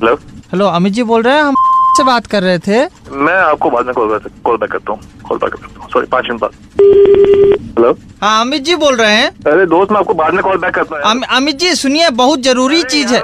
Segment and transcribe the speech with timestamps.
[0.00, 0.14] Hello
[0.52, 1.54] hello Amit ji बोल रहे हैं हम
[1.96, 2.84] से बात कर रहे थे।
[3.14, 5.88] मैं आपको बाद में कॉल कॉल बैक करता हूँ कॉल बैक करता हूँ.
[5.92, 6.50] सॉरी पाँच मिनट बाद.
[7.78, 10.74] हेलो हाँ अमित जी बोल रहे हैं। अरे दोस्त मैं आपको बाद में कॉल बैक
[10.74, 13.20] करता हूँ अमित जी सुनिए बहुत ज़रूरी चीज़ है।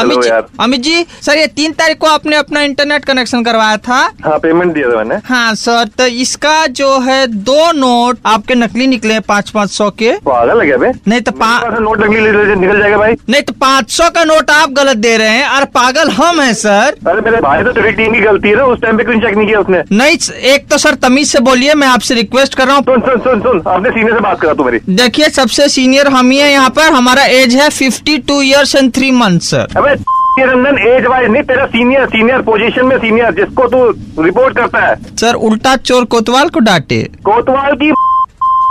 [0.00, 0.30] अमित जी
[0.60, 3.98] अमित जी सर ये तीन तारीख को आपने अपना इंटरनेट कनेक्शन करवाया था?
[4.24, 5.16] हाँ पेमेंट दिया था मैंने.
[5.24, 9.90] हाँ सर तो इसका जो है दो नोट आपके नकली निकले हैं पाँच पाँच सौ
[9.92, 11.32] के। पागल है नहीं तो
[11.80, 13.12] नोट निकली निकल जाएगा भाई.
[13.28, 16.52] नहीं तो पाँच सौ का नोट आप गलत दे रहे हैं और पागल हम है
[16.54, 19.46] सर। अरे मेरे भाई तो टीम की गलती है ना उस टाइम पे चेक नहीं
[19.46, 20.16] किया उसने। नहीं
[20.52, 23.40] एक तो सर तमीज से बोलिए मैं आपसे रिक्वेस्ट कर रहा हूँ। सुन सुन सुन
[23.40, 26.70] सुन आपने सीने से बात करा तू मेरी। देखिए सबसे सीनियर हम ही है यहाँ
[26.70, 29.94] पर। हमारा एज है fifty two years and three month sir अबे
[30.40, 33.84] रंजन एज वाइज नहीं तेरा सीनियर सीनियर पोजीशन में सीनियर जिसको तू
[34.24, 37.92] रिपोर्ट करता है। सर उल्टा चोर कोतवाल को डांटे। कोतवाल की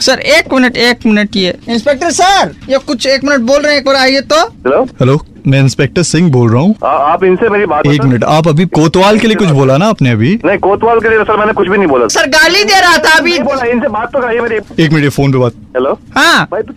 [0.00, 3.80] सर एक मिनट एक मिनट ये। इंस्पेक्टर सर ये कुछ एक मिनट बोल रहे हैं
[3.80, 4.82] एक बार आइए तो। हेलो?
[5.00, 5.20] हेलो?
[5.46, 9.18] मैं इंस्पेक्टर सिंह बोल रहा हूँ। आप इनसे मेरी बात एक मिनट आप अभी कोतवाल
[9.18, 10.40] के लिए कुछ बोला ना आपने अभी?
[10.44, 13.16] नहीं कोतवाल के लिए सर मैंने कुछ भी नहीं बोला। सर गाली दे रहा था
[13.18, 15.98] अभी। बोला इनसे बात तो करिए मेरी। एक मिनट फ़ोन पे बात। हेलो?
[16.16, 16.72] हाँ। भाई तू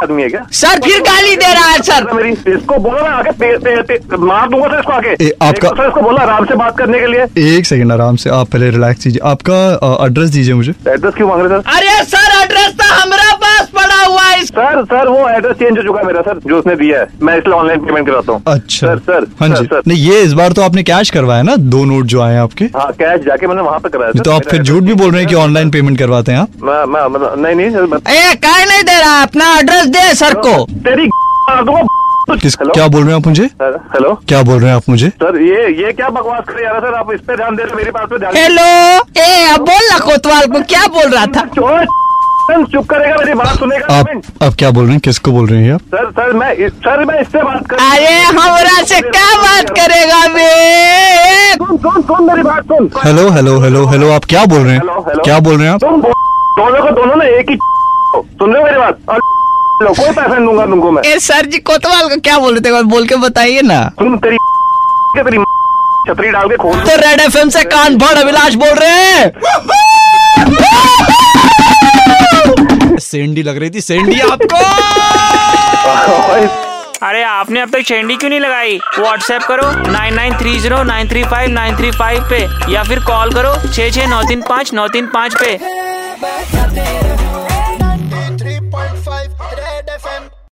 [0.02, 0.46] आदमी है क्या?
[0.52, 4.16] सर फिर गाली दे रहा है सर। मेरी इसको बोलो ना आके पे, पे, पे,
[4.16, 6.98] मार दूँगा सर इसको आके ए, आपका- तो सर इसको बोला आराम से बात करने
[7.00, 9.58] के लिए। एक सेकंड आराम से आप पहले रिलैक्स कीजिए। आपका
[10.06, 11.70] एड्रेस दीजिए मुझे। एड्रेस क्यों मांग रहे सर?
[11.76, 13.09] अरे सर एड्रेस तो पड़ा
[14.10, 17.00] हुआ है सर सर वो एड्रेस चेंज हो चुका है मेरा सर जो उसने दिया
[17.00, 20.20] है। मैं इसलिए ऑनलाइन पेमेंट कराता हूँ। अच्छा। सर सर हाँ जी। सर नहीं ये
[20.22, 21.56] इस बार तो आपने कैश करवाया ना?
[21.56, 24.62] दो नोट जो आए आपके। हाँ कैश जाके मैंने वहाँ पे कराया तो आप फिर
[24.62, 26.48] झूठ भी बोल रहे हैं कि ऑनलाइन पेमेंट करवाते हैं आप?
[26.62, 29.22] मैं मैं मतलब नहीं नहीं सर मैं- ए काय नहीं दे रहा?
[29.22, 31.08] अपना एड्रेस दे सर को। तेरी
[32.42, 33.44] किस क्या बोल रहे हैं आप मुझे?
[33.62, 35.08] हेलो क्या बोल रहे हैं आप मुझे?
[35.22, 37.74] सर ये ये क्या बकवास कर रहे हैं सर आप इस पे ध्यान दे रहे
[37.76, 38.66] मेरी बात पे ध्यान हेलो
[39.22, 41.48] ए अब बोल ना कोतवाल को क्या बोल रहा था?
[42.50, 44.08] चोर चुप करेगा मेरी बात सुनेगा आप
[44.42, 45.00] आप क्या बोल रहे हैं?
[45.00, 45.80] किसको बोल रहे हैं आप?
[45.94, 50.26] सर सर मैं इस- सर मैं इससे बात कर अरे हमरा से क्या बात करेगा
[50.34, 50.48] बे
[51.54, 54.80] सुन सुन सुन मेरी बात सुन। हेलो हेलो हेलो हेलो आप क्या बोल रहे हैं?
[55.24, 55.80] क्या बोल रहे हैं आप?
[55.80, 57.56] तुम दोनों को दोनों ना एक ही
[58.16, 58.98] सुन रहे हो मेरी बात?
[59.10, 59.20] और
[59.88, 62.82] कोई पैसा नहीं दूँगा तुमको मैं। ए सर जी कोतवाल को क्या बोल रहे थे?
[62.82, 64.36] बोल के बताइए ना। तुम तेरी
[65.16, 65.38] तेरी
[66.08, 69.32] छतरी डाल के खोल तो रेड एफ़ से कान भड़ अभिलाष बोल रहे हैं।
[73.10, 74.58] सेंडी लग रही थी। सेंडी आपको!
[77.02, 78.76] अरे आपने अब तक शेंडी क्यों नहीं लगाई?
[78.98, 82.40] व्हाट्सएप करो nine nine three zero nine three five nine three five पे,
[82.72, 85.58] या फिर कॉल करो छः छः नौ तीन पाँच, नौ तीन पाँच पे।